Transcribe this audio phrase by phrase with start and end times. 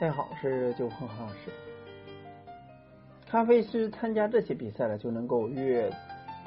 [0.00, 1.50] 大家好，我是九恒老师。
[3.28, 5.92] 咖啡师参加这些比赛呢，就能够月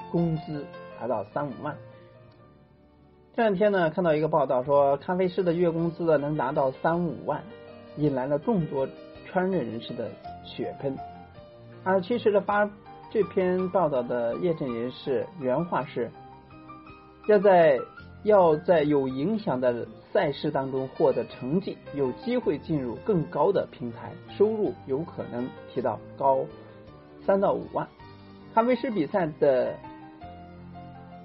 [0.10, 0.66] 工资
[1.00, 1.76] 达到三五万。
[3.36, 7.44] 这两天呢，看到一个报道说，咖啡师的月工资呢能达到三五万，
[7.98, 8.88] 引来了众多
[9.26, 10.10] 圈内人士的
[10.46, 10.98] 血喷。
[11.84, 12.70] 而其实呢，发
[13.12, 16.10] 这篇报道的业内人士原话是：
[17.28, 17.78] 要在
[18.24, 19.88] 要在有影响的。
[20.12, 26.40] 赛事当中获得成绩，有机会进入更高的平台，收入有可能提到高
[27.26, 27.88] 三到五万。
[28.54, 29.74] 咖啡师比赛的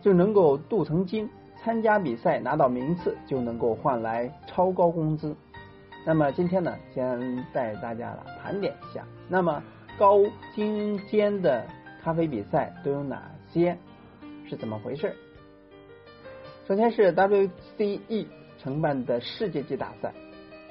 [0.01, 5.35] 就能够镀层金，参加比赛拿到名次就能够换来超高工资。
[6.07, 9.61] 那么今天呢，先带大家来盘点一下，那么
[9.99, 10.21] 高
[10.55, 11.67] 精尖的
[12.05, 13.77] 咖啡比赛都有哪些？
[14.49, 15.13] 是怎么回事？
[16.67, 18.27] 首先是 WCE。
[18.59, 20.13] 承办的世界级大赛，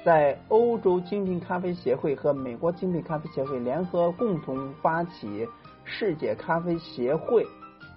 [0.04, 5.48] 在欧洲精品咖啡协会和美国精品咖啡协会联合共同发起
[5.84, 7.46] 世界咖啡协会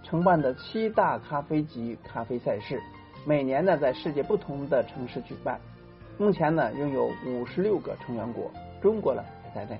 [0.01, 2.79] 承办的七大咖啡级咖啡赛事，
[3.25, 5.59] 每年呢在世界不同的城市举办。
[6.17, 8.49] 目前呢拥有五十六个成员国，
[8.81, 9.77] 中国呢也在内。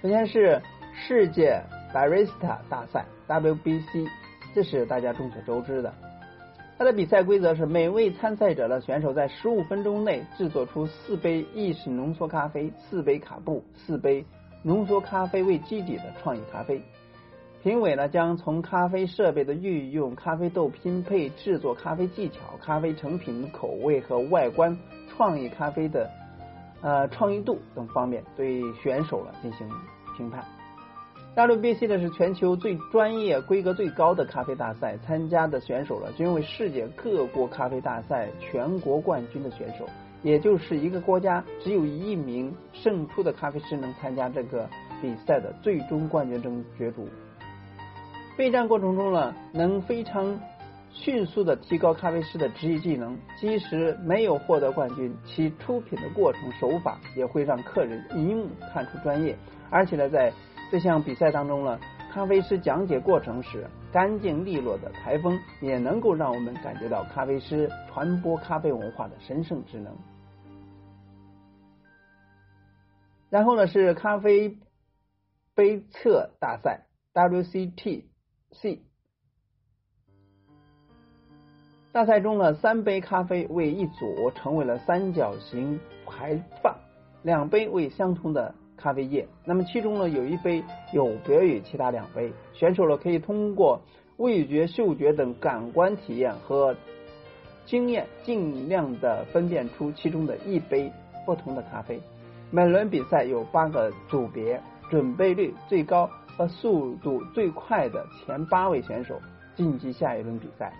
[0.00, 0.62] 首先是
[0.94, 1.60] 世界
[1.92, 4.06] Barista 大赛 WBC，
[4.54, 5.92] 这是大家众所周知的。
[6.80, 14.24] 它的比赛规则是：每位参赛者的选手在十五分钟内制作出四杯意式浓缩咖啡、四杯卡布、四杯
[14.62, 16.80] 浓缩咖啡为基底的创意咖啡。
[17.62, 24.74] 评委呢将从咖啡设备的运用、咖啡豆拼配、制作咖啡技巧、咖啡成品口味和外观、
[25.10, 26.08] 创意咖啡的
[26.80, 29.68] 呃创意度等方面对选手呢进行
[30.16, 30.42] 评判。
[31.36, 39.88] WBC 呢是全球最专业、规格最高的咖啡大赛，参加的选手呢均为世界各国咖啡大赛全国冠军的选手，
[40.24, 44.68] 也就是一个国家只有一名胜出的咖啡师能参加这个
[45.00, 47.08] 比赛的最终冠军争角逐。
[48.36, 50.36] 备战过程中呢，能非常
[50.90, 59.36] 迅速的提高咖啡师的职业技能，即使没有获得冠军，其出品的过程手法也会让客人一目看出专业，
[59.70, 60.32] 而且呢在。
[60.70, 61.80] 这项比赛当中呢，
[62.12, 69.92] 咖啡师讲解过程时干净利落的台风，也能够让我们感觉到咖啡师传播咖啡文化的神圣职能。
[73.30, 74.58] 然后呢是咖啡
[75.56, 78.78] 杯测大赛 WCTC，
[81.90, 86.76] 大赛中呢三杯咖啡为一组成为了三角形排放，
[87.24, 88.54] 两杯为相同的。
[88.82, 93.80] 咖啡液，那么其中呢有一杯有别于其他两杯，选手呢可以通过
[94.16, 96.74] 味觉、嗅觉等感官体验和
[97.66, 100.90] 经验，尽量的分辨出其中的一杯
[101.24, 102.00] 不同的咖啡。
[102.50, 104.60] 每轮比赛有八个组别，
[104.90, 109.20] 准备率最高和速度最快的前八位选手
[109.54, 110.72] 晋级下一轮比赛。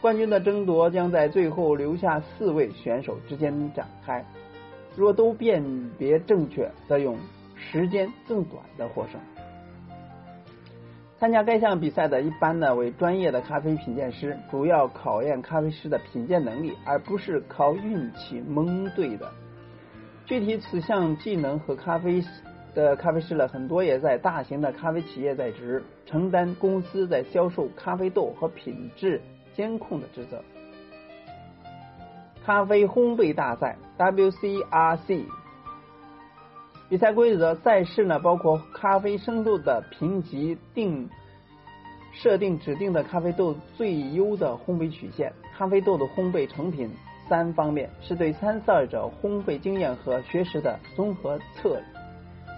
[0.00, 4.24] 冠军的争夺将在最后留下四位选手之间展开。
[4.96, 7.16] 若都辨别正确，则用
[7.56, 9.20] 时间更短的获胜。
[11.16, 19.30] 参加该项比赛的一般呢为专业的咖啡品鉴师，主要考验咖啡师的品鉴能力，而不是靠运气蒙对的。
[20.26, 22.22] 具体此项技能和咖啡
[22.74, 29.20] 的咖啡师呢，很多也在大型的咖啡企业在职，承担公司在销售咖啡豆和品质
[29.54, 30.42] 监控的职责。
[32.44, 35.24] 咖啡烘焙大赛 WCRC
[36.90, 41.08] 比赛规则：赛事呢包括咖啡深度的评级、定
[42.12, 46.90] 设定指定的咖啡豆最优的烘焙曲线、咖啡豆的烘焙成品
[47.28, 51.80] 三方面，是对参赛者烘焙经验和学识的综合测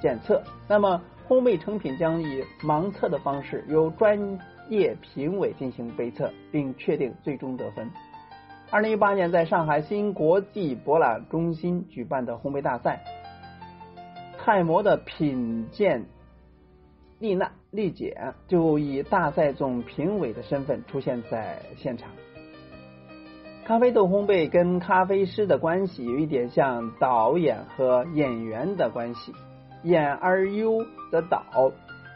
[0.03, 0.43] 检测。
[0.69, 4.19] 那么烘焙成品将以盲测的方式由专
[4.69, 7.89] 业评委进行杯测，并确定最终得分。
[8.69, 13.05] 二零一八年在上海新国际博览中心举办的烘焙大赛，
[14.39, 16.05] 泰摩的品鉴
[17.21, 22.11] 丽娜丽姐就以大赛总评委的身份出现在现场。
[23.65, 29.33] 咖啡豆烘焙跟咖啡师的关系有一点像导演和演员的关系，
[29.85, 31.71] 演而优则导。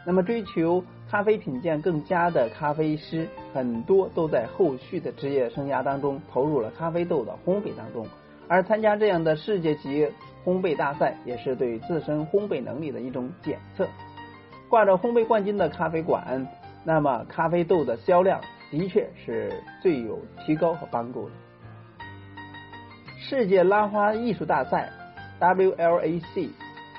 [0.05, 0.83] 那么追求。
[1.09, 8.07] 咖啡品鉴更佳的咖啡师很多都在后续的职业生涯当中投入了咖啡豆的烘焙当中，
[8.47, 10.07] 而参加这样的世界级
[10.45, 13.85] 烘焙大赛也是对自身烘焙能力的一种检测。
[14.69, 16.47] 挂着烘焙冠军的咖啡馆，
[16.85, 18.39] 那么咖啡豆的销量
[18.71, 19.51] 的确是
[19.83, 21.35] 最有提高和帮助的。
[23.19, 24.89] 世界拉花艺术大赛
[25.41, 26.49] （WLAC）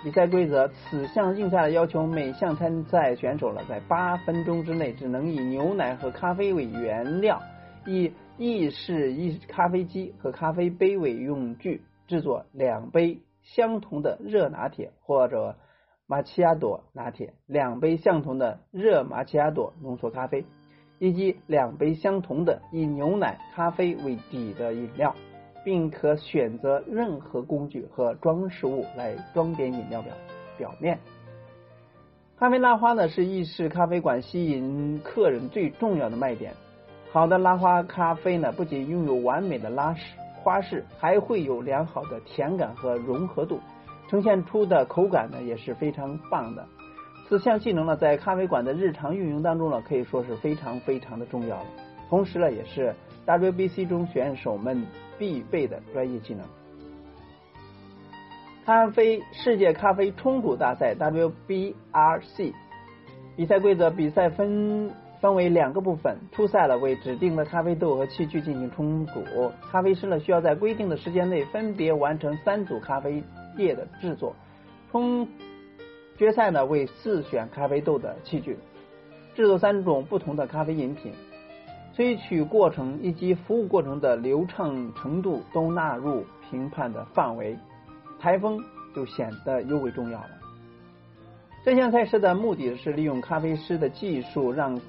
[0.03, 7.41] 比赛规则：此项竞赛的要求每项参赛选手呢，在八分钟之内只能以牛奶和咖啡为原料，
[7.87, 15.57] 以意式意咖啡机和咖啡杯为用具，制作两杯相同的热拿铁或者
[16.09, 20.45] 玛奇亚朵拿铁，两杯相同的热玛奇亚朵浓缩咖啡，
[20.99, 25.15] 以及两杯相同的以牛奶、咖啡为底的饮料。
[25.65, 30.13] 并可选择任何工具和装饰物来装点饮料表
[30.59, 30.99] 表面。
[32.39, 36.53] 咖啡拉花呢是意式咖啡馆吸引客人最重要的卖点。
[37.13, 43.61] 好的拉花咖啡呢不仅拥有完美的拉式花式，还会有良好的甜感和融合度，
[44.09, 46.67] 呈现出的口感呢也是非常棒的。
[47.29, 51.67] 此项技能呢在咖啡馆的日常运营当中呢可以说是非常非常的重要了。
[52.09, 52.95] 同时呢也是
[53.27, 54.87] WBC 中选手们。
[55.19, 56.45] 必备的专业技能。
[58.67, 62.53] 咖啡世界咖啡冲煮大赛 （WBRC）
[63.37, 64.91] 比赛规则：比赛分
[65.21, 69.23] 分为两个部分，初赛了为指定的咖啡豆和器具进行冲煮，
[69.71, 73.23] 咖啡师呢需要在规定的时间内分别完成三组咖啡
[73.57, 74.35] 液的制作。
[74.91, 75.29] 冲
[76.17, 78.59] 决赛呢为自选咖啡豆的器具，
[79.37, 81.13] 制作三种不同的咖啡饮品。
[81.97, 87.57] 萃取过程以及服务过程的流畅程度都纳入评判的范围，
[88.19, 88.59] 台风
[88.95, 90.31] 就显得尤为重要了。
[91.65, 94.81] 这项赛事的目的是利用咖啡师的技术，让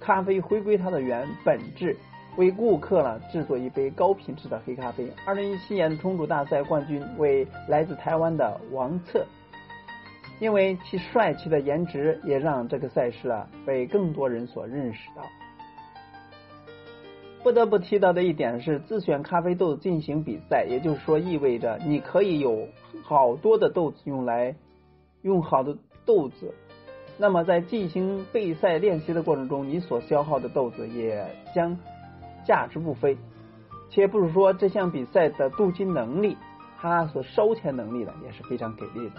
[0.00, 1.96] 咖啡回归它的原本质，
[2.36, 5.10] 为顾客呢制作一杯高品质的黑咖啡。
[5.24, 9.24] 二零一七年的冲煮大赛冠军为来自台湾的王策，
[10.40, 15.22] 因为其帅气的颜值，也让这个赛事啊被更多人所认识到。
[17.42, 22.68] 不得不提到的一点是，自选咖啡豆进行比赛，也就是说，意味着你可以有
[23.04, 24.56] 好多的豆子用来
[25.22, 26.52] 用好的豆子。
[27.16, 31.78] 那么，在进行备赛练习的过程中，你所消耗的豆子也将
[32.44, 33.16] 价值不菲。
[33.90, 36.36] 且不是说这项比赛的镀金能力，
[36.76, 39.14] 它所烧钱能力呢也是非常给力的。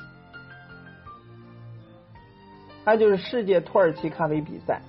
[2.86, 4.82] 还有就是世界土耳其咖啡比赛。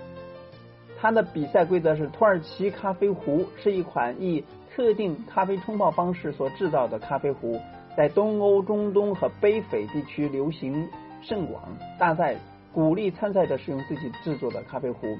[1.00, 7.58] 它的比赛规则是：土耳其咖啡壶是一款以特定咖啡冲泡方式所制造的咖啡壶，
[7.97, 10.88] 在东欧、中东和北非地区流行
[11.23, 11.62] 甚广。
[11.99, 12.37] 大赛
[12.73, 15.19] 鼓励参赛者使用自己制作的咖啡壶，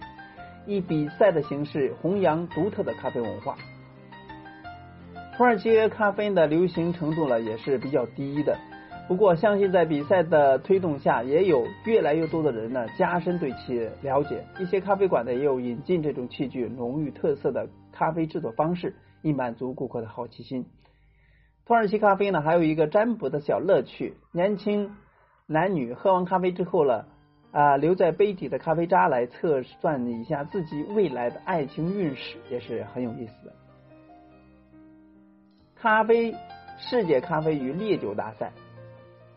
[0.67, 3.57] 以比赛的形式弘扬独特的咖啡文化。
[5.35, 8.59] 土耳其咖啡的流行程度呢也是比较低的。
[9.09, 14.45] 不过，相信在比赛的推动下，也有越来越多的人呢加深对其了解。
[14.61, 20.65] 一些咖啡馆呢也有引进这种器具，浓郁特色的咖啡制作方式，以满足顾客的好奇心。
[21.67, 24.93] 土耳其咖啡呢还有一个占卜的小乐趣，年轻
[25.47, 27.05] 男女喝完咖啡之后呢，
[27.51, 33.53] 啊留在杯底的咖啡渣来测算一下自己未来的爱情运势，也是很有意思的。
[35.75, 36.33] 咖啡
[36.79, 38.53] 世界咖啡与烈酒大赛。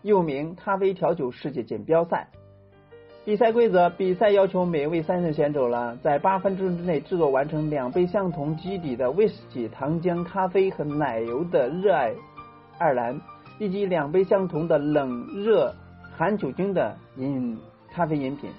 [0.04, 2.28] 又名咖啡调酒世界锦标赛。
[3.26, 12.14] 比赛规则：比赛要求每位参赛选手呢，在八分钟之内制作完成两杯相同基底的威士忌、糖浆、咖啡和奶油的热爱
[12.80, 13.22] 爱尔兰，
[13.60, 15.74] 以及两杯相同的冷热
[16.18, 17.58] 含酒精的饮
[17.94, 18.50] 咖啡饮品。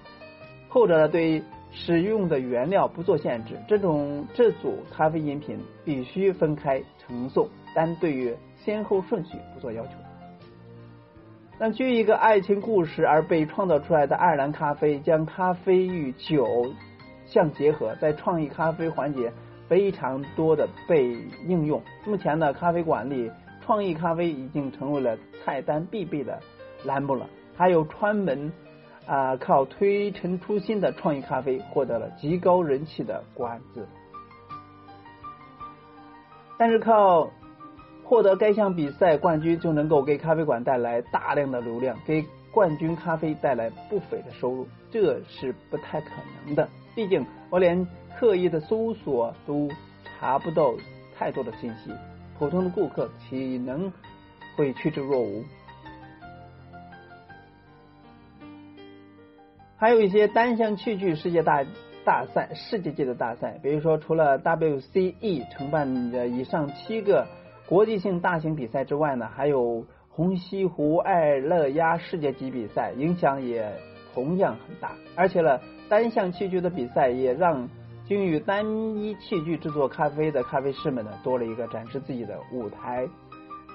[0.71, 3.59] 后者呢，对使用的原料不做限制。
[3.69, 9.93] 这种这组咖啡饮品必须分开呈送，但对于先后顺序不做要求。
[11.57, 16.67] 那据一个爱情故事而被创造出来的爱尔兰咖啡，将咖啡与酒
[17.27, 19.33] 相结合，在创意咖啡环节
[19.69, 21.81] 非常多的被应用。
[22.05, 23.31] 目前呢，咖啡馆里
[23.65, 26.41] 创意咖啡已经成为了菜单必备的
[26.85, 27.27] 栏目了。
[27.57, 28.53] 还有专门
[29.07, 33.87] 啊靠推陈出新的创意咖啡获得了极高人气的馆子，
[36.59, 37.31] 但是靠。
[38.07, 46.11] 获得该项比赛冠军就能够给咖啡馆带来大量的流量，给冠军咖啡带来不菲的收入，这是不太可
[46.45, 46.69] 能的。
[46.95, 49.71] 毕竟我连刻意的搜索都
[50.05, 50.75] 查不到
[51.17, 51.91] 太多的信息，
[52.39, 53.91] 普通的顾客岂能
[54.55, 55.45] 会趋之若鹜？
[59.77, 61.65] 还有一些单项器具世界大
[62.05, 67.27] 大赛、世界级的大赛，比如说除了 WCE 承办的以上七个。
[67.67, 73.73] 国际性大型比赛之外呢，还有红西湖爱乐压世界级比赛，影响也
[74.13, 74.93] 同样很大。
[75.17, 77.69] 而且呢，单项器具的比赛也让
[78.07, 78.67] 精于单
[78.97, 83.09] 一器具制作咖啡的咖啡师们呢多了一个展示自己的舞台。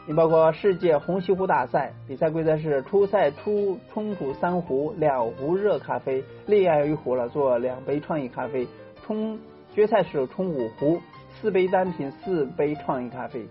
[0.07, 8.67] 你包括世界红西湖大赛，比赛规则是初赛出冲煮三壶，两壶热咖啡，另外一壶了做两杯创意咖啡。
[9.03, 9.39] 冲
[9.73, 10.99] 决赛时冲五壶，
[11.33, 13.45] 四杯单品，四杯创意咖啡。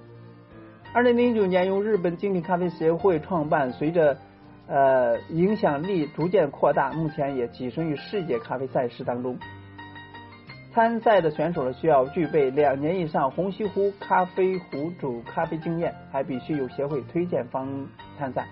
[0.95, 4.17] 二零零九年由日本精品咖啡协会创办，随着
[4.67, 9.39] 呃影响力逐渐扩大，目前也跻身于世界咖啡赛事当中。
[10.73, 17.87] 参赛的选手呢，需要具备两年以上红西湖咖啡壶煮咖啡经验，还必须有协会推荐方
[18.19, 18.47] 参赛。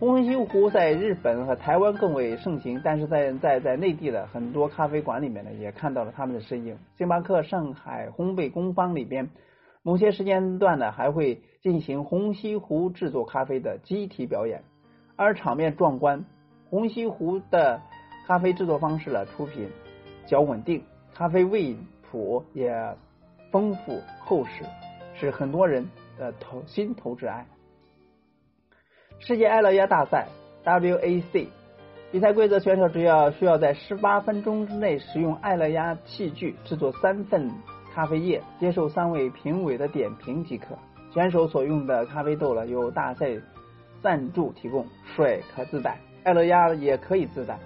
[0.00, 6.76] 红西湖在日本和台湾更为盛行，但是在在在内地的很多咖啡馆里面呢，也看到了他们的身影。
[6.96, 9.28] 星巴克上海烘焙工坊里边，
[9.88, 14.62] 某些时间段呢，还会进行红西湖制作咖啡的集体表演，
[15.16, 16.26] 而场面壮观。
[16.68, 17.80] 红西湖的
[18.26, 19.70] 咖啡制作方式呢，出品
[20.26, 20.84] 较稳定。
[21.14, 22.70] 咖啡味谱也
[23.50, 24.62] 丰富厚实，
[25.14, 27.46] 是很多人的头心头之爱。
[29.18, 30.28] 世界爱乐压大赛
[30.66, 31.48] （WAC）
[32.12, 37.50] 比赛规则：选手只要需要在十八分钟之内使用爱乐压器具制作三份
[37.98, 40.78] 咖啡液，接受三位评委的点评即可。
[41.12, 43.26] 选手所用的咖啡豆呢，由大赛
[44.00, 44.86] 赞助提供，
[45.16, 47.58] 水可自带，爱乐压也可以自带。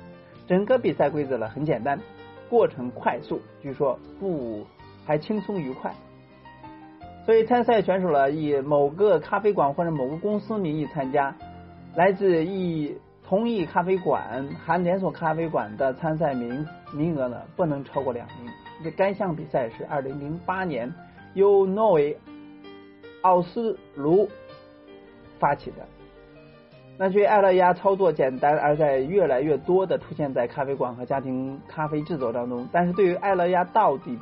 [0.46, 2.00] 整个比赛规则呢很简单。
[2.48, 4.64] 过程快速，据说不
[5.04, 5.92] 还轻松愉快，
[7.26, 11.36] 所以参赛选手呢以某个咖啡馆或者某个公司名义参加，
[11.94, 12.96] 来自一
[13.32, 18.52] 同一咖啡馆含连锁咖啡馆的参赛名名额呢不能超过两名。
[18.84, 20.92] 这该项比赛是二零零八年
[21.32, 22.14] 由诺维
[23.22, 24.28] 奥斯卢
[25.38, 25.76] 发起的。
[26.98, 32.68] 那据爱乐压操作简单，而在越来越多的出现在咖啡馆和家庭咖啡制作当中。
[32.70, 34.18] 但是对于爱乐压到底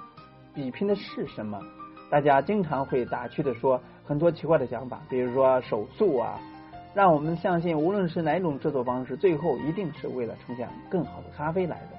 [0.55, 1.61] 比拼的是什么，
[2.09, 6.39] 大家经常会打趣的说很多奇怪的想法，比如说手速啊，
[6.95, 11.97] 让我们相信无论是哪种制作方式，最后一定是为了呈现更好的咖啡来的。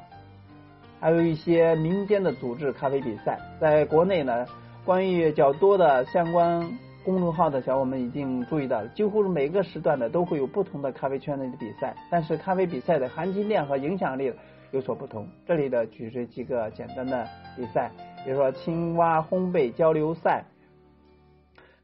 [1.00, 4.46] 还有一些民间的组织咖啡比赛，在国内呢，
[4.86, 6.68] 关于较多的相关。
[7.04, 14.32] 公众号的小伙伴们已经注意到了，几乎是每个时段的都会有不同的咖啡圈内的比赛，但是咖啡比赛的含金量和影响力
[14.70, 15.28] 有所不同。
[15.48, 17.90] 这里的举这几个简单的比赛，
[18.24, 20.44] 比如说青蛙烘焙交流赛，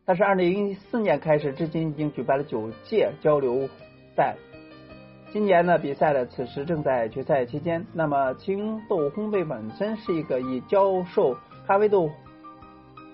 [0.08, 3.68] 它是二零一四年开始，至今已经举办了九届交流
[4.16, 4.38] 赛。
[5.34, 7.86] 今年呢，比赛呢此时正在决赛期间。
[7.92, 11.36] 那么青豆烘焙本身是一个以教授
[11.68, 12.10] 咖啡豆。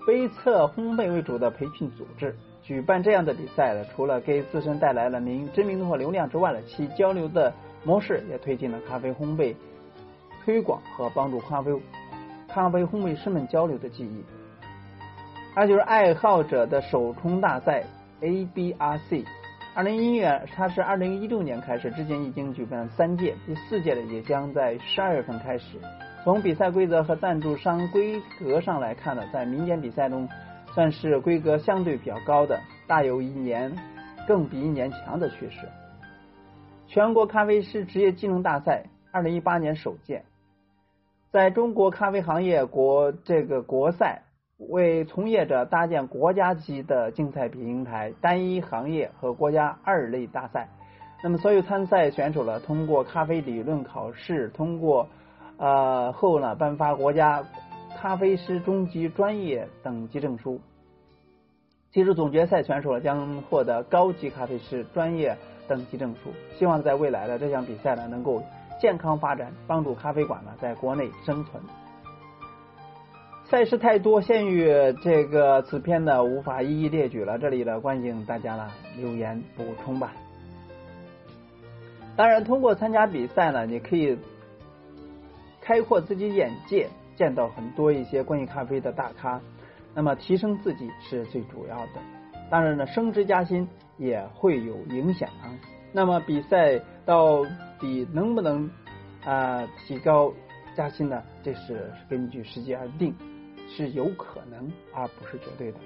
[0.06, 7.52] 杯测烘焙为主的培训组织举办这样的比赛呢，除了给自身带来了名知名度和流量之外呢，其交流的
[7.84, 9.56] 模式也推进了咖啡烘焙
[10.46, 11.72] 推广和帮助咖啡
[12.48, 14.24] 咖啡烘焙师们交流的记忆。
[15.56, 17.84] 那就是爱好者的首冲大赛
[18.22, 19.24] ABRC，
[19.76, 25.78] 二零一年它是二零一六年开始，至今已经举办了三届，第四届的也将在十二月份开始。
[26.24, 30.28] 从比赛规则和赞助商规格上来看呢，在民间比赛中
[30.74, 33.72] 算是规格相对比较高的，大有一年
[34.28, 35.70] 更比一年强的趋势。
[36.88, 40.24] 全国咖啡师职业技能大赛二零一八年首届，
[41.32, 44.24] 在中国咖啡行业国这个国赛
[44.70, 50.70] 为从业者搭建国家级的竞赛平台，单一行业和国家二类大赛。
[51.24, 55.08] 那么所有参赛选手呢，通过咖啡理论考试，通过。
[55.56, 57.44] 呃，后呢颁发国家
[57.96, 60.60] 咖啡师中级专业等级证书。
[61.92, 66.32] 其实总决赛选手呢将获得高级咖啡师专业等级证书。
[66.58, 68.42] 希望在未来的这项比赛呢能够
[68.82, 71.62] 健康发展，帮助咖啡馆呢在国内生存。
[73.50, 74.68] 赛事太多，限于
[75.04, 80.14] 这个此片呢无法一一列举了，这里的观景大家呢留言补充吧。
[82.16, 84.18] 当然，通过参加比赛呢，你可以。
[85.66, 89.40] 开阔自己眼界，见到很多一些关于咖啡的大咖，
[89.96, 92.02] 那么提升自己是最主要的。
[92.52, 93.66] 当然呢，升职加薪
[93.98, 95.30] 也会有影响。
[95.94, 97.46] 那么比赛到
[97.80, 98.70] 底能不能
[99.24, 100.34] 啊提高
[100.76, 101.24] 加薪呢？
[101.44, 103.16] 这是根据实际而定，
[103.68, 105.80] 是有可能而不是绝对的。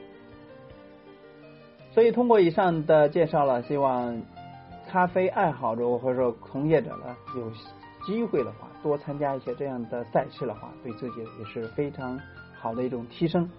[1.91, 4.21] 所以通过以上的介绍了，希望
[4.89, 7.51] 咖啡爱好者或者说从业者呢有
[8.05, 8.67] 机会的话。
[8.83, 12.17] 多参加一些这样的赛事的话，对自己也是非常
[12.53, 13.49] 好的一种提升。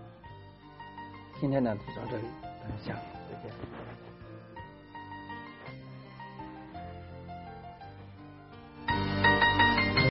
[1.40, 2.22] 今天呢就到这里，
[2.62, 2.94] 等下
[3.28, 3.77] 再见。